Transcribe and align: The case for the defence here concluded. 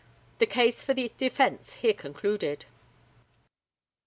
The 0.39 0.47
case 0.47 0.83
for 0.83 0.95
the 0.95 1.11
defence 1.19 1.75
here 1.75 1.93
concluded. 1.93 2.65